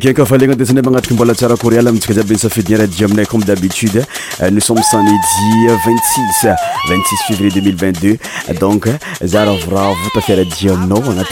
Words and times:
Quelques 0.00 0.24
falingues 0.26 0.54
de 0.54 0.64
Sénégal, 0.66 0.94
à 0.96 1.00
peux 1.00 1.24
la 1.24 1.56
courriel, 1.56 1.90
mais 1.90 1.98
tu 1.98 2.12
as 2.12 2.22
bien 3.08 3.24
comme 3.24 3.42
d'habitude. 3.42 4.04
Euh, 4.42 4.50
nous 4.50 4.60
sommes 4.60 4.82
samedi 4.82 5.14
26, 5.86 6.48
26 6.90 7.16
février 7.26 7.50
2022. 7.62 8.18
Donc, 8.60 8.86
Zara 9.24 9.54
Vrav, 9.66 9.94
ta 10.12 10.20
fière 10.20 10.44
Diomno, 10.44 10.96
on 10.96 11.18
a 11.18 11.24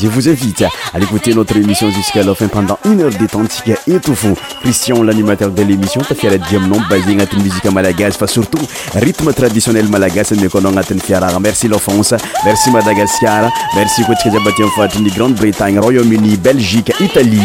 Je 0.00 0.06
vous 0.06 0.28
invite 0.28 0.62
à 0.94 0.98
écouter 1.00 1.34
notre 1.34 1.56
émission 1.56 1.90
jusqu'à 1.90 2.22
la 2.22 2.34
fin 2.36 2.46
pendant 2.46 2.78
une 2.84 3.00
heure 3.02 3.10
détente 3.10 3.64
et 3.88 3.98
tout 3.98 4.14
fou. 4.14 4.34
Christian, 4.62 5.02
l'animateur 5.02 5.50
de 5.50 5.62
l'émission, 5.64 6.00
ta 6.02 6.14
fière 6.14 6.38
Diomno, 6.38 6.76
basé 6.88 7.18
à 7.20 7.24
une 7.36 7.42
musique 7.42 7.64
malagasy, 7.64 8.16
enfin 8.16 8.28
surtout 8.28 8.60
rythme 8.94 9.32
traditionnel 9.32 9.88
malagasy, 9.88 10.34
mais 10.40 10.48
qu'on 10.48 10.76
a 10.76 10.84
tenu 10.84 11.00
fière. 11.00 11.20
Merci 11.40 11.66
l'offense, 11.66 12.14
merci 12.44 12.70
Madagascar, 12.70 13.50
merci 13.74 14.04
Kotchkajabatien 14.04 14.66
Fatini, 14.76 15.10
Grande-Bretagne, 15.10 15.80
Royaume-Uni, 15.80 16.36
Belgique, 16.36 16.92
Italie. 17.00 17.39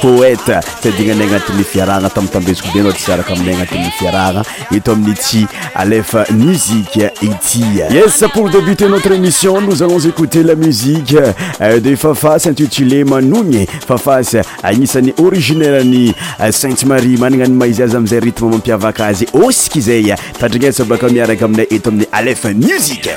poete 0.00 0.60
tadinanay 0.82 1.26
agnatiny 1.26 1.64
fiarahana 1.64 2.10
tamitambeziko 2.10 2.68
dena 2.74 2.92
tsy 2.92 3.12
araka 3.12 3.32
aminay 3.34 3.54
anatiny 3.54 3.90
fiarana 3.98 4.44
eto 4.72 4.92
aminy 4.92 5.14
tsy 5.14 5.46
alefa 5.74 6.24
muzike 6.30 7.10
ity 7.22 7.64
yes 7.94 8.24
pour 8.32 8.50
débute 8.50 8.82
notre 8.82 9.12
émission 9.12 9.60
nos 9.60 9.82
alons 9.82 9.98
écouter 10.00 10.42
la 10.42 10.54
musiqe 10.54 11.16
euh, 11.60 11.80
de 11.80 11.96
fafasy 11.96 12.48
intutilé 12.50 13.04
manony 13.04 13.66
fafasa 13.86 14.42
agnisan'ny 14.62 15.14
originailny 15.18 16.14
euh, 16.40 16.52
sainte 16.52 16.84
marie 16.84 17.16
manana 17.16 17.46
ny 17.46 17.52
maizy 17.54 17.82
azy 17.82 17.96
amzay 17.96 18.20
ritme 18.20 18.50
mampiavakaazy 18.50 19.26
osky 19.32 19.80
zay 19.80 20.14
tandrignasabaka 20.38 21.08
miaraka 21.08 21.44
aminay 21.44 21.66
eto 21.70 21.90
amin'ny 21.90 22.06
alef 22.12 22.44
muzik 22.54 23.08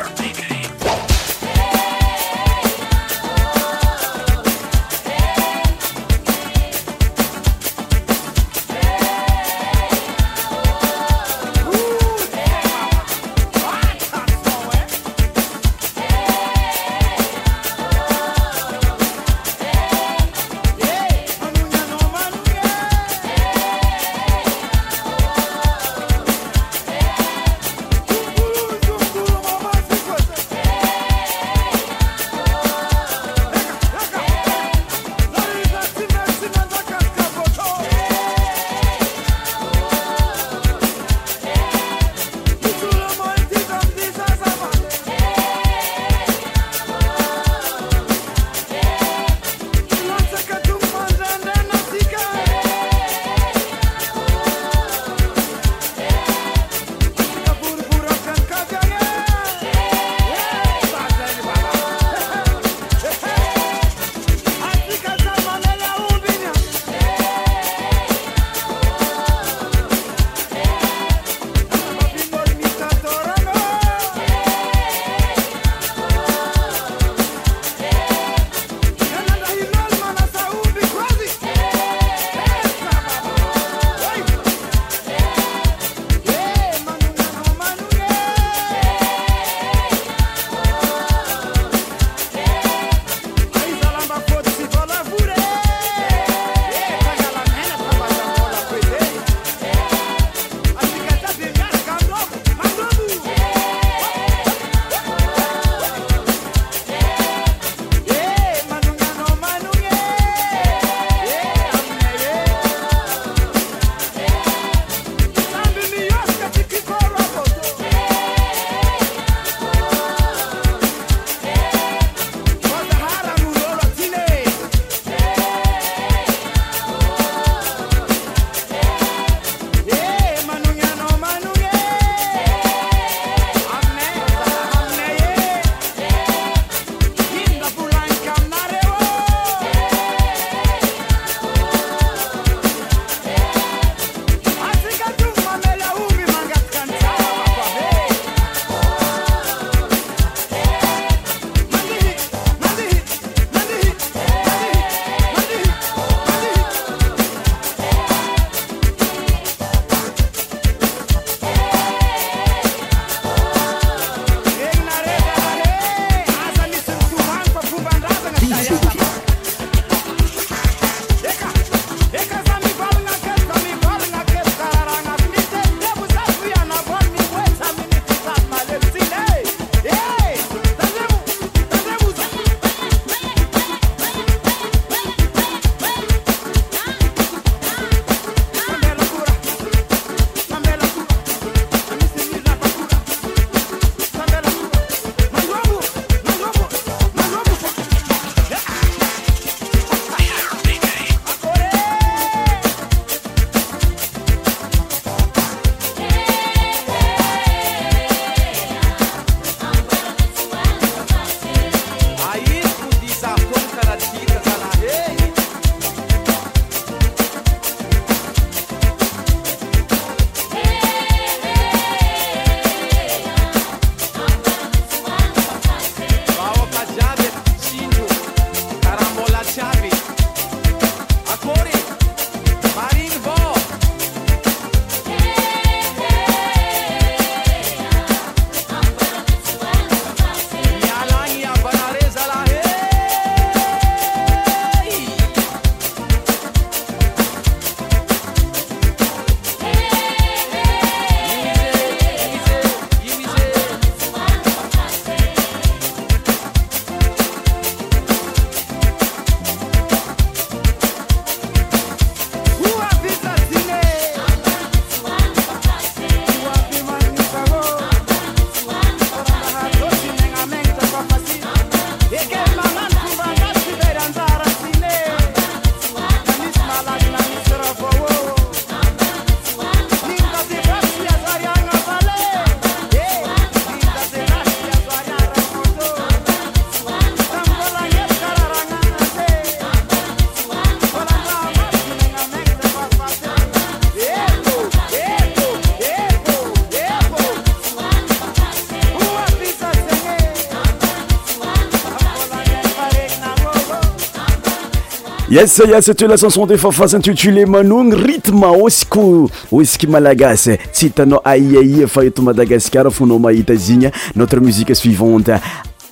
yasayasa 305.31 305.93
teoe 305.95 306.09
la 306.09 306.17
chanson 306.17 306.45
de 306.45 306.57
fafasintutulé 306.57 307.45
manogny 307.45 307.95
rytme 307.95 308.43
osko 308.61 309.29
osky 309.51 309.87
malagasy 309.87 310.57
tsy 310.73 310.83
hitanao 310.87 311.21
aiai 311.23 311.85
fa 311.87 312.03
eto 312.03 312.21
madagascara 312.21 312.91
fonao 312.91 313.19
mahita 313.19 313.55
zigny 313.55 313.89
notre 314.15 314.41
musique 314.41 314.75
suivante 314.75 315.37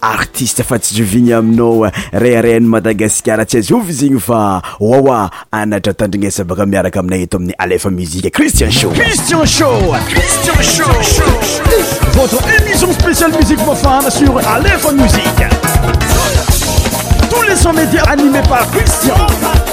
artiste 0.01 0.59
fa 0.63 0.77
tsy 0.79 0.97
zovigny 0.97 1.31
aminao 1.31 1.87
rairaany 2.11 2.67
madagascara 2.67 3.45
tsy 3.45 3.57
azovy 3.63 3.93
zyigny 3.93 4.19
fa 4.19 4.61
wawa 4.79 5.31
anatra 5.51 5.93
tandrignesa 5.93 6.43
baka 6.43 6.65
miaraka 6.65 6.99
aminay 6.99 7.23
eto 7.23 7.37
amin'ny 7.37 7.55
alefa 7.57 7.89
muzike 7.89 8.29
christian 8.31 8.71
showcistian 8.71 9.39
hoé 9.39 10.19
Tous 17.29 17.41
les 17.43 17.55
sons 17.55 17.73
médias 17.73 18.01
animés 18.03 18.41
par 18.49 18.67
Christian. 18.71 19.13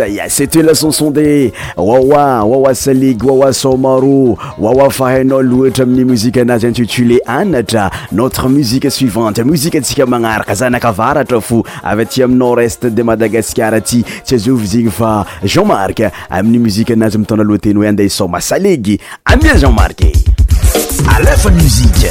y 0.00 0.28
cete 0.30 0.62
lacanson 0.62 1.12
de 1.12 1.52
wawa 1.76 2.42
wawa 2.44 2.74
saleg 2.74 3.22
wawa 3.24 3.52
somarô 3.52 4.38
wawa 4.58 4.90
fahainao 4.90 5.42
loatra 5.42 5.82
amin'ny 5.82 6.04
musike 6.04 6.40
anazy 6.40 6.66
intitulé 6.66 7.18
anatra 7.26 7.90
notre 8.12 8.48
musique 8.48 8.90
suivante 8.90 9.42
muzikeatsika 9.44 10.06
magnaraka 10.06 10.54
zanakavaratra 10.54 11.40
fo 11.40 11.64
avy 11.82 12.02
aty 12.02 12.22
aminordest 12.22 12.86
de 12.86 13.02
madagascar 13.02 13.74
aty 13.74 14.04
tsy 14.24 14.34
azvi 14.34 14.66
zegny 14.66 14.90
fa 14.90 15.24
jeanmark 15.44 16.00
amin'ny 16.30 16.58
muzikeanazy 16.58 17.18
mitona 17.18 17.42
loateny 17.44 17.76
hoe 17.76 17.88
andeha 17.88 18.08
sôma 18.08 18.40
salegy 18.40 18.98
amia 19.24 19.54
jeanmarke 19.58 20.12
alefamusie 21.16 22.06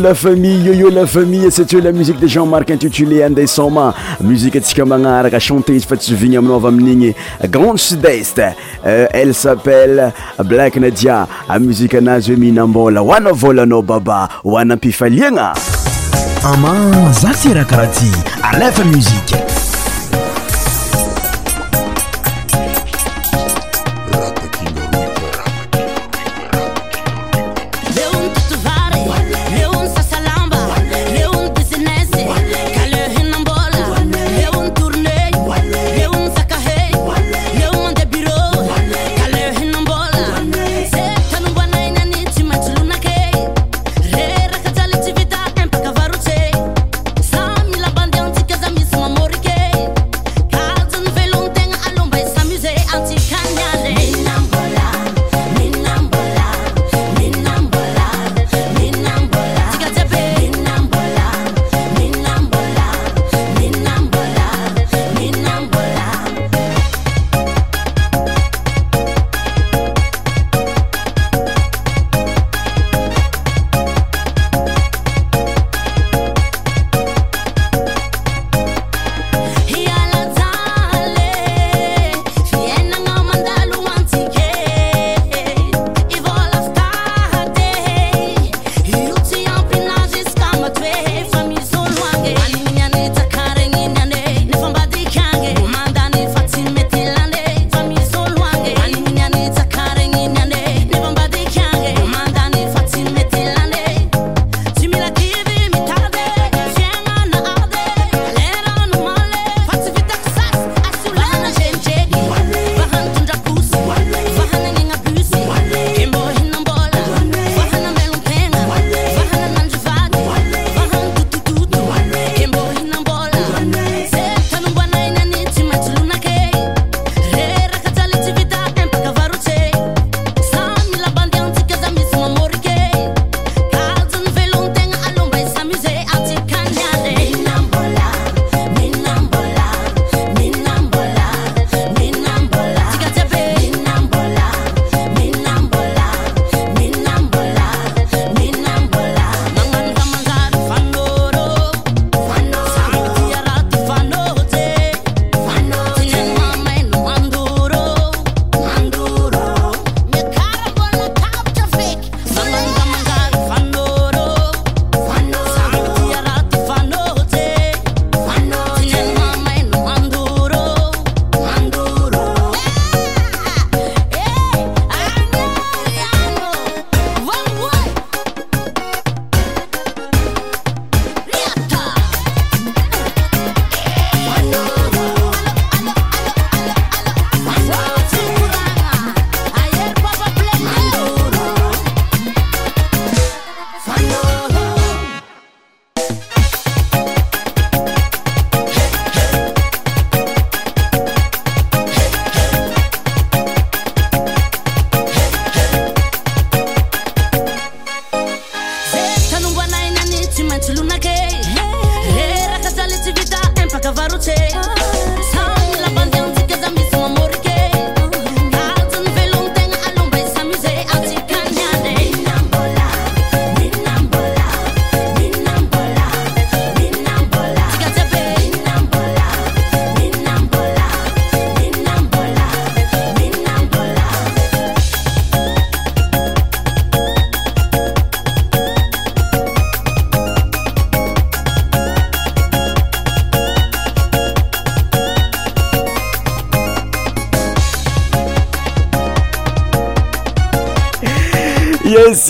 lafamille 0.00 0.72
ioio 0.74 0.90
la 0.90 1.06
famille 1.06 1.48
c'e 1.50 1.64
ty 1.64 1.76
o 1.76 1.80
la 1.82 1.92
musique 1.92 2.18
de 2.20 2.26
jen 2.26 2.46
marke 2.48 2.70
intitulé 2.72 3.22
andecenma 3.24 3.94
musike 4.20 4.60
tsika 4.60 4.84
magnaraka 4.86 5.38
chante 5.40 5.74
izy 5.76 5.86
fa 5.86 5.96
tsy 5.96 6.14
vigny 6.14 6.36
aminaoavy 6.36 6.68
amin'igny 6.68 7.12
gande 7.50 7.78
sudest 7.78 8.38
euh, 8.38 9.06
elle 9.12 9.34
sappelle 9.34 10.12
blak 10.44 10.76
nadia 10.76 11.26
a 11.48 11.58
muzik 11.58 11.94
anazy 11.94 12.32
hoe 12.32 12.38
mihinambola 12.40 13.00
hoana 13.00 13.32
volanao 13.32 13.82
baba 13.82 14.28
hoana 14.42 14.74
ampifaliagna 14.74 15.52
ama 16.44 16.74
zasirakarahati 17.20 18.12
alefa 18.42 18.84
msie 18.84 19.49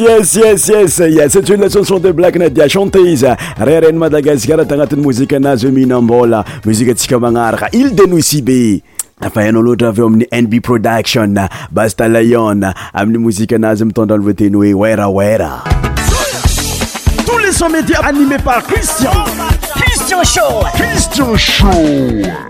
ysyes 0.01 0.69
yesya 1.05 1.29
setula 1.31 1.69
ciancion 1.69 2.01
de 2.03 2.13
black 2.13 2.37
nadia 2.37 2.67
chantése 2.69 3.37
rairany 3.59 3.95
madagasikara 3.99 4.65
tagnatin'ny 4.67 5.03
mozikaanazy 5.05 5.67
hoe 5.67 5.73
mihinaambola 5.75 6.45
mozike 6.65 6.91
atsika 6.91 7.19
magnaraka 7.21 7.69
ile 7.73 7.91
de 7.99 8.07
nousy 8.07 8.41
be 8.41 8.83
fa 9.35 9.43
hanao 9.45 9.63
loatra 9.63 9.89
aveo 9.89 10.07
amin'ny 10.07 10.25
nb 10.43 10.55
production 10.63 11.37
basta 11.71 12.09
layon 12.09 12.63
amin'ny 12.95 13.19
mozika 13.25 13.57
anazy 13.61 13.85
mitandranyvo 13.85 14.33
teny 14.33 14.55
hoe 14.55 14.75
oeraera 14.75 15.61
cristian 20.07 20.25
show 21.47 22.50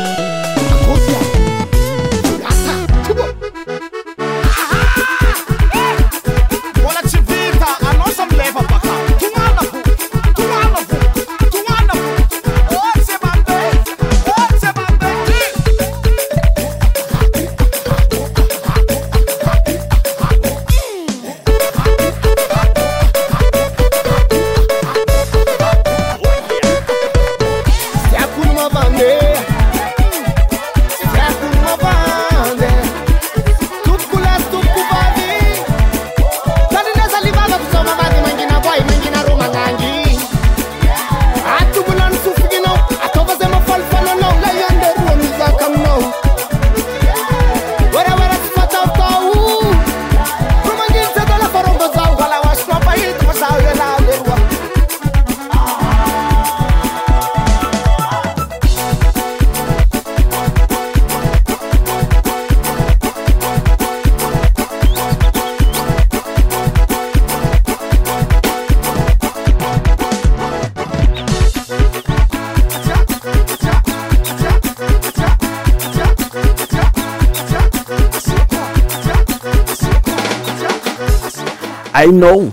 I 82.08 82.10
know. 82.10 82.52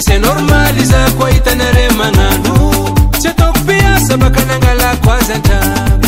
se 0.00 0.18
normal 0.18 0.72
zakuaitanaremananu 0.84 2.70
cetopiasabakanangalakoazanda 3.22 6.07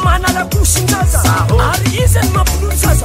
manala 0.04 0.46
pusnta 0.50 1.06
arيezenmapluzas 1.72 3.02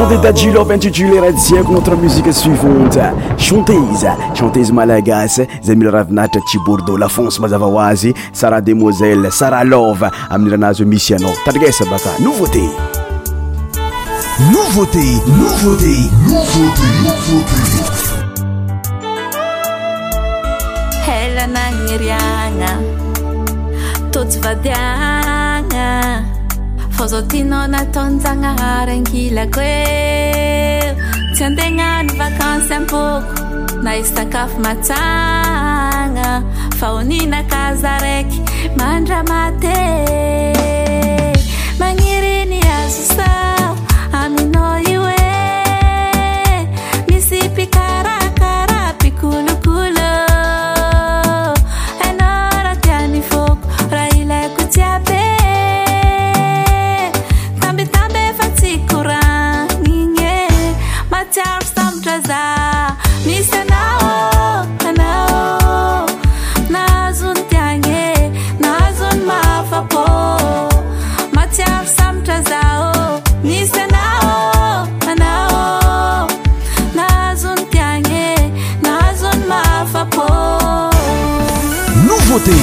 eailob 0.00 0.70
intituleradziaco 0.70 1.72
notre 1.72 1.96
musica 1.96 2.30
suivante 2.30 3.12
chanteise 3.36 4.14
cantese 4.32 4.72
malagasy 4.72 5.46
zamil 5.60 5.90
ravnat 5.90 6.38
tiborda 6.50 6.92
lafonse 6.96 7.40
mazavaoazy 7.40 8.12
sara 8.32 8.60
demoisele 8.60 9.30
sara 9.30 9.64
lov 9.64 10.00
amiiranazo 10.28 10.84
misiana 10.86 11.28
targasabata 11.44 12.10
novotévot 12.20 12.72
fôza 26.98 27.20
tinao 27.30 27.64
nataonyjagnahary 27.74 28.92
angilako 28.98 29.62
e 29.62 30.86
tsy 31.34 31.42
andegnano 31.48 32.10
vakansy 32.20 32.72
amboko 32.78 33.36
na 33.84 33.90
hizy 33.96 34.10
sakafo 34.16 34.56
matsagna 34.64 36.28
fa 36.78 36.86
oninakaza 36.98 37.92
raiky 38.04 38.38
mandramate 38.78 39.78
magniriny 41.80 42.60
azo 42.78 43.27
sdi 82.38 82.60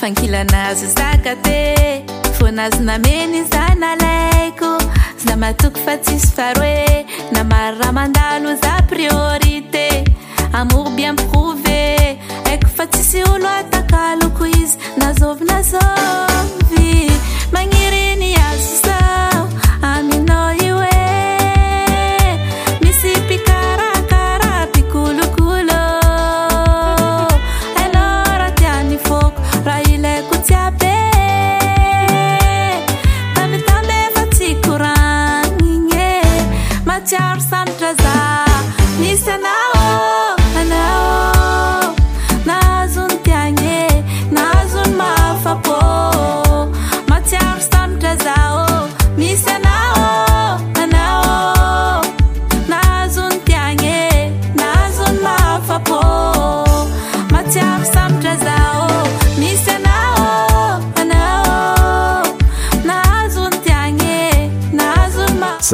fankilanazy 0.02 0.88
zaka 0.98 1.34
te 1.46 1.60
foanazy 2.40 2.82
nameny 2.90 3.40
zana 3.54 3.90
alaiko 3.92 4.72
za 5.26 5.34
matoko 5.38 5.78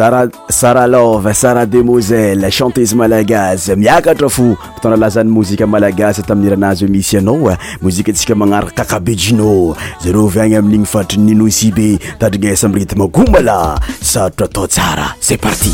aasarah 0.08 0.86
love 0.88 1.32
sara 1.34 1.66
demoselle 1.66 2.50
chantese 2.52 2.96
malagasy 2.96 3.76
miakatra 3.76 4.30
fo 4.30 4.58
fitondra 4.76 4.98
lazany 5.00 5.30
mozika 5.30 5.68
malagasy 5.68 6.24
tamin'ny 6.28 6.48
iranazy 6.48 6.86
hoe 6.86 6.92
misy 6.92 7.18
anaoa 7.18 7.52
eh, 7.52 7.58
mozika 7.82 8.12
atsika 8.12 8.36
magnaraka 8.36 8.72
kakabe 8.76 9.16
jino 9.16 9.76
zareo 10.04 10.28
vagna 10.28 10.60
amin'igny 10.60 10.86
fatriy 10.86 11.24
ninosi 11.24 11.72
be 11.72 12.00
tadrigaesa 12.20 12.68
amyrithme 12.68 13.08
goumala 13.08 13.80
sarotra 14.02 14.46
atao 14.46 14.68
tsara 14.68 15.14
cest 15.20 15.42
parti 15.42 15.72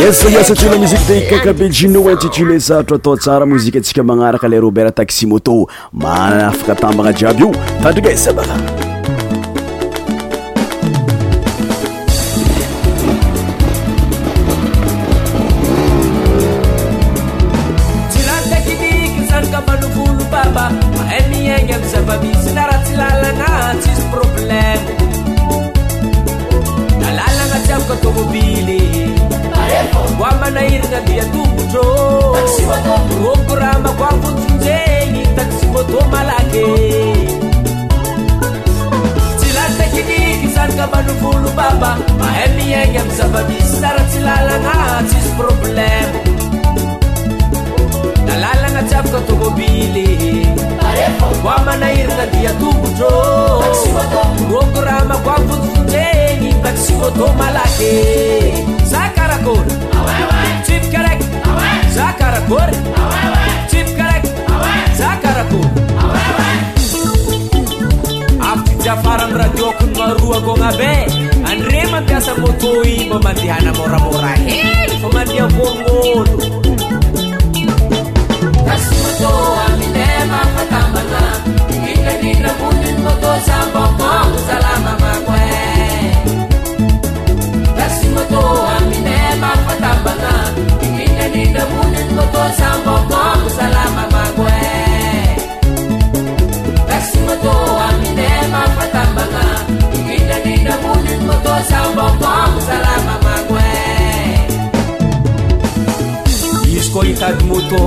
iezaiasaty 0.00 0.66
olamoziqe 0.68 1.08
de 1.08 1.28
kakabejino 1.28 2.10
intitulé 2.10 2.60
sarotro 2.60 2.96
atao 2.96 3.16
tsara 3.16 3.46
mozika 3.46 3.78
atsika 3.78 4.02
magnaraka 4.10 4.48
la 4.52 4.60
robert 4.66 4.94
taximoto 5.00 5.56
maa 6.04 6.28
afaka 6.50 6.74
tambagna 6.84 7.12
jiaby 7.22 7.42
io 7.46 7.50
tandriga 7.82 8.10
isabana 8.20 8.79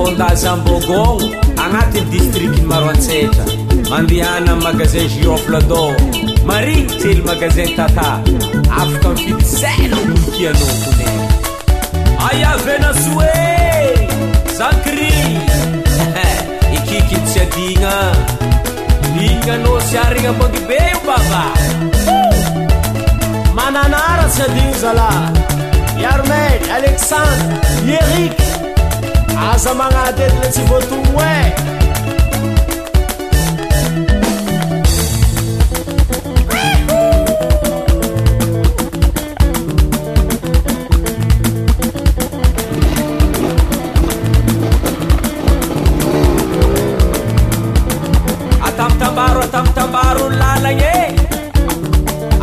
ondazanbogon 0.03 1.21
agnatiny 1.63 2.07
distrikiny 2.13 2.65
maroantsetra 2.71 3.45
mandehana 3.91 4.51
an 4.55 4.61
magazin 4.65 5.07
giroflador 5.13 5.91
marikytsely 6.49 7.21
magazin 7.29 7.69
tata 7.79 8.07
afaka 8.81 9.09
mnnyfidy 9.09 9.45
saina 9.53 9.99
kianao 10.35 10.71
tonen 10.83 11.19
aya 12.27 12.51
venasoe 12.65 13.33
zancri 14.57 15.07
ikiki 16.77 17.17
tsy 17.27 17.39
adigna 17.45 17.93
dikano 19.15 19.73
sy 19.89 19.97
arigna 20.05 20.29
abokebe 20.35 20.79
io 20.89 20.99
baba 21.07 21.43
mananara 23.59 24.27
tsy 24.33 24.41
adigna 24.49 24.77
zala 24.83 25.09
i 26.01 26.05
armen 26.15 26.71
alesandre 26.77 27.95
i 27.95 28.01
erik 28.01 28.52
aza 29.37 29.73
magnaty 29.73 30.23
etile 30.23 30.47
tsy 30.51 30.61
bôtono 30.69 31.17
he 31.19 31.37
atamntabaro 48.67 49.41
atam 49.43 49.65
tabaro 49.77 50.25
eh. 50.25 50.29
ny 50.29 50.35
lalagny 50.41 50.83
ey 51.01 51.11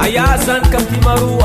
aia 0.05 0.26
zany 0.47 0.66
kamtimaro 0.72 1.39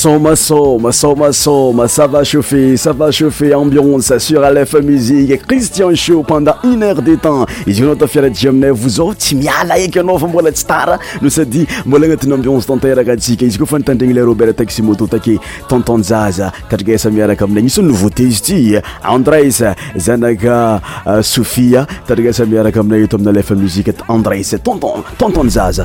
somasoma 0.00 0.92
somasoma 0.92 1.86
sava 1.86 2.24
chauffe 2.24 2.76
sava 2.78 3.10
caufe 3.12 3.52
ambionse 3.52 4.18
sur 4.18 4.42
àlf 4.48 4.72
musiqe 4.82 5.36
christian 5.46 5.94
sho 5.94 6.22
pendant 6.22 6.54
une 6.64 6.82
heure 6.84 7.02
de 7.02 7.16
temps 7.16 7.44
izy 7.66 7.82
oanao 7.82 7.96
tafiaraty 7.96 8.48
aminay 8.48 8.70
vozao 8.72 9.12
tsy 9.14 9.34
miala 9.40 9.76
ekyanaofa 9.78 10.26
mbola 10.26 10.50
tsy 10.50 10.64
tara 10.66 10.96
no 11.20 11.28
sadi 11.28 11.66
mbola 11.84 12.06
anatin'nyambionse 12.06 12.66
tanteraka 12.66 13.12
atsika 13.12 13.44
izy 13.44 13.58
kofa 13.58 13.78
nitandriny 13.78 14.14
le 14.14 14.22
robert 14.24 14.56
taximototake 14.56 15.36
tantozaza 15.68 16.50
tatrigasa 16.70 17.10
miaraka 17.10 17.44
aminay 17.44 17.62
nisa 17.64 17.82
nouveau 17.82 18.08
tezty 18.10 18.80
andres 19.04 19.60
zanaka 20.06 20.80
euh, 21.06 21.20
sohia 21.22 21.84
tatragasa 22.06 22.46
miaraka 22.46 22.80
aminay 22.80 23.04
t 23.06 23.16
amina 23.20 23.42
fa 23.42 23.54
muzieandres 23.54 24.56
tantozaza 24.64 25.84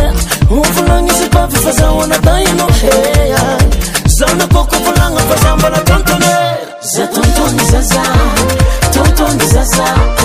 ovolagna 0.58 1.14
zybaby 1.20 1.58
fa 1.64 1.72
zaoana 1.80 2.18
daina 2.28 2.64
e. 2.92 2.94
he 2.94 3.34
ah. 3.44 3.62
zanakokovôlagna 4.16 5.22
faza 5.30 5.52
mbarakanteny 5.56 6.34
za 6.94 7.04
tantony 7.08 7.64
e. 7.68 7.72
zaza 7.72 8.04
tontony 8.94 9.46
zaza 9.54 10.21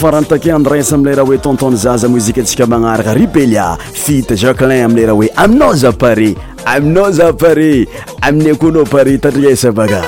faranytaké 0.00 0.48
andres 0.50 0.88
amileraha 0.96 1.28
hoe 1.28 1.38
tontonny 1.44 1.76
zaza 1.76 2.08
mouzike 2.08 2.40
atsika 2.40 2.64
magnaraka 2.70 3.12
ribelia 3.18 3.66
fite 3.80 4.32
jacquelin 4.40 4.84
amileraha 4.86 5.18
hoe 5.20 5.28
aminao 5.44 5.74
za 5.76 5.92
paré 5.92 6.30
aminao 6.64 7.12
za 7.12 7.26
paré 7.42 7.74
amin'ny 8.24 8.56
konao 8.62 8.86
paré 8.94 9.18
tadriesabaka 9.20 10.04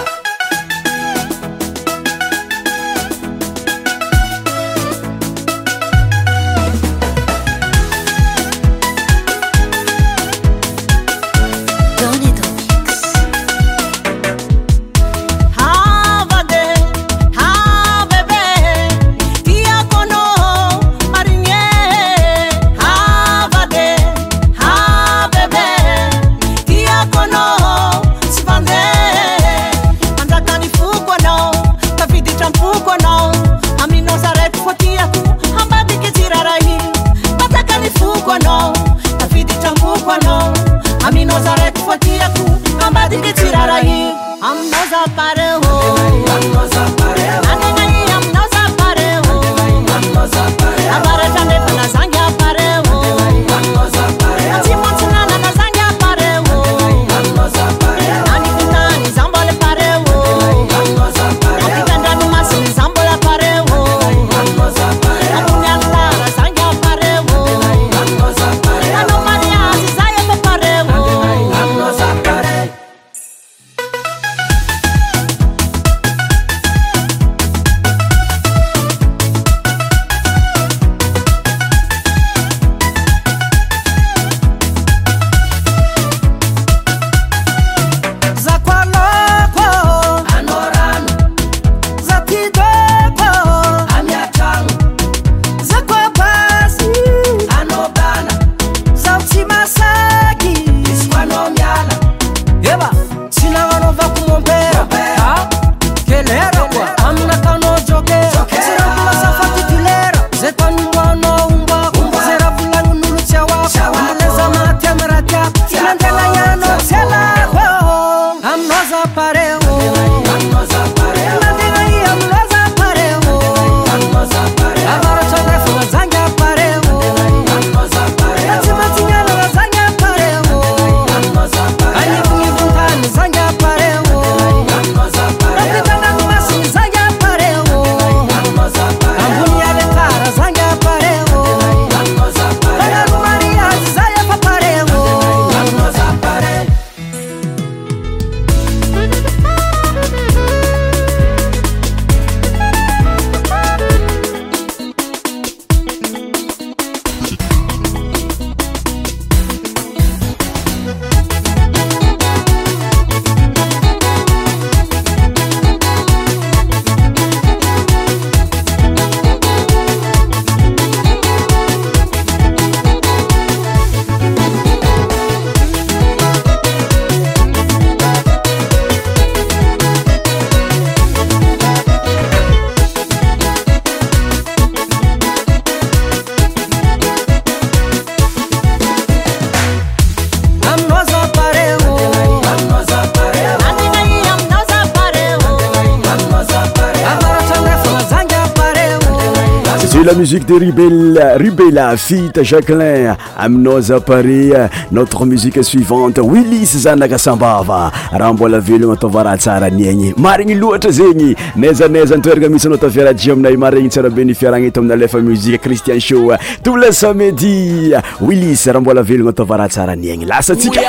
derubella 200.41 201.97
fita 201.97 202.43
jacqelin 202.43 203.15
aminaozaaparé 203.37 204.69
notre 204.91 205.25
musiqe 205.27 205.63
suivante 205.63 206.19
wilis 206.21 206.71
zanakasambava 206.85 207.93
raha 208.13 208.33
mbola 208.33 208.59
velogna 208.61 208.95
ataovara 208.95 209.37
tsara 209.37 209.67
any 209.67 209.89
aigny 209.89 210.15
marigny 210.17 210.55
loatra 210.55 210.91
zegny 210.91 211.37
nezanaizaantoerana 211.57 212.49
mihsy 212.49 212.67
anao 212.67 212.79
taofiaraji 212.79 213.31
aminay 213.31 213.57
maregny 213.57 213.89
tsira 213.91 214.09
be 214.11 214.25
nifiarana 214.25 214.71
to 214.73 214.81
amina 214.81 214.97
lefa 214.97 215.19
muzie 215.21 215.59
cristian 215.59 216.01
show 216.01 216.33
tout 216.65 216.77
le 216.79 216.93
samedi 216.93 217.93
wilis 218.21 218.67
raha 218.67 218.81
mbola 218.81 219.03
velogna 219.03 219.31
ataovarahatsara 219.33 219.93
any 219.93 220.11
aigny 220.11 220.25
lasaika 220.25 220.81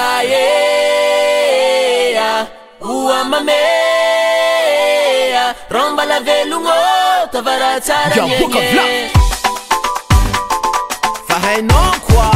Mais 11.45 11.61
non 11.61 11.91
quoi 12.07 12.32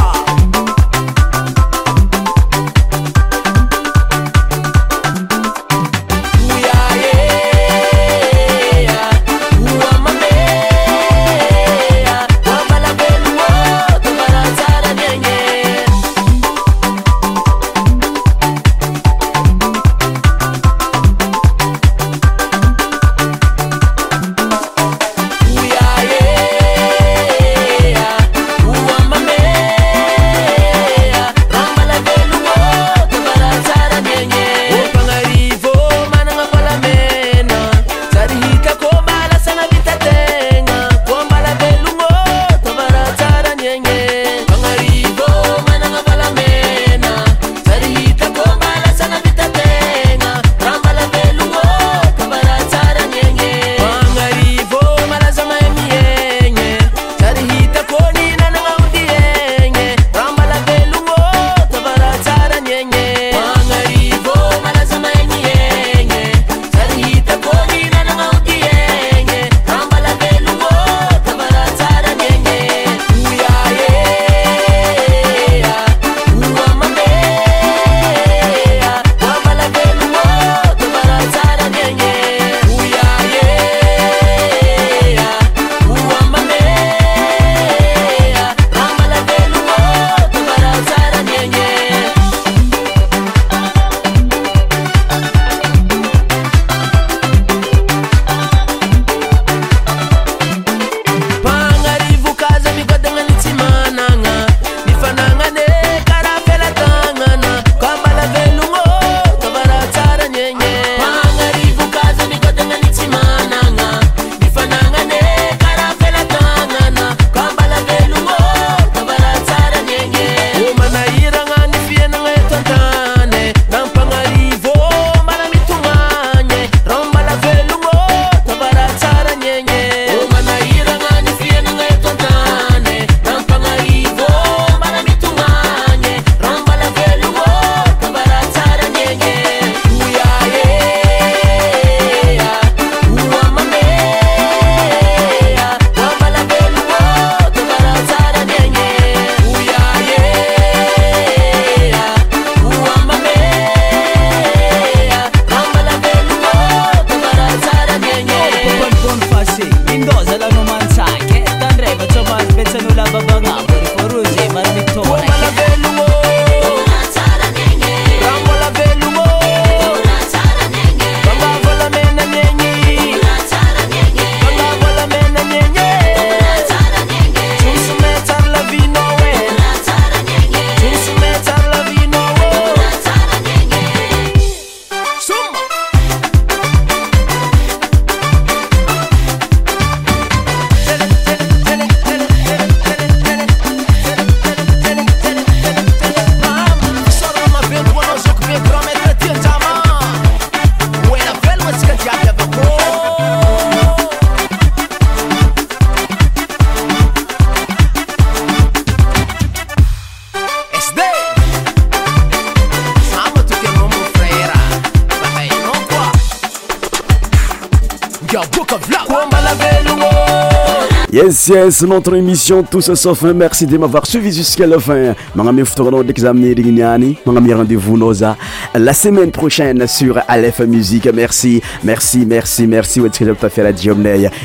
iens 221.54 221.82
notre 221.86 222.14
émission 222.14 222.62
tout 222.62 222.80
ce 222.82 222.94
safin 222.94 223.32
merci 223.32 223.66
de 223.66 223.78
m'avoir 223.78 224.06
suivi 224.06 224.30
jusqu'e 224.32 224.66
le 224.66 224.78
fin 224.78 225.14
mangame 225.34 225.64
fotongadon 225.64 226.02
d' 226.04 226.10
examine 226.10 226.52
dinga 226.54 226.72
naani 226.80 227.16
mangami 227.24 227.54
rendez-vous 227.54 227.96
nosa 227.96 228.36
la 228.78 228.92
semaine 228.92 229.30
prochaine 229.30 229.86
sur 229.86 230.20
Aleph 230.28 230.60
Musique. 230.60 231.08
Merci, 231.12 231.60
merci, 231.84 232.24
merci, 232.26 232.66
merci. 232.66 233.00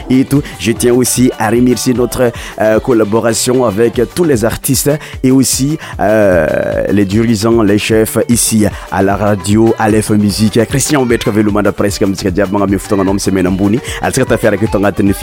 Et 0.09 0.25
tout, 0.25 0.41
je 0.59 0.71
tiens 0.71 0.93
aussi 0.93 1.31
à 1.37 1.49
remercier 1.49 1.93
notre 1.93 2.31
euh, 2.59 2.79
collaboration 2.79 3.65
avec 3.65 4.01
tous 4.15 4.23
les 4.23 4.43
artistes 4.43 4.89
et 5.23 5.31
aussi 5.31 5.77
euh, 5.99 6.83
les 6.91 7.05
dirigeants, 7.05 7.61
les 7.61 7.77
chefs 7.77 8.17
ici 8.29 8.65
à 8.91 9.03
la 9.03 9.15
radio 9.15 9.73
Aleph 9.79 10.09
Musique. 10.11 10.59
Christian 10.67 11.05
Betkavelu 11.05 11.51
Manda 11.51 11.71
Presque, 11.71 12.01
Moussika 12.03 12.31
Diabanga 12.31 12.65
je 12.69 12.95
Nom 12.95 13.17
Semena 13.19 13.49
Mbouni. 13.49 13.79
Alsika 14.01 14.25
Tafera 14.25 14.51
de 14.55 15.13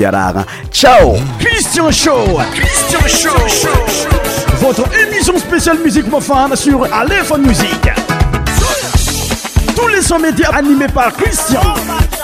Ciao! 0.70 1.14
Christian 1.38 1.90
Show! 1.90 2.38
Christian 2.52 3.38
Show! 3.48 3.68
Votre 4.60 4.84
émission 5.06 5.36
spéciale 5.38 5.78
musique 5.82 6.08
profane 6.08 6.54
sur 6.54 6.84
Aleph 6.92 7.32
Musique 7.38 7.89
média 10.18 10.50
animé 10.54 10.86
par 10.88 11.12
Christian. 11.12 11.60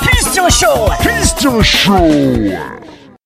Christian 0.00 0.48
Show. 0.48 0.90
Christian 1.00 1.62
Show. 1.62 2.85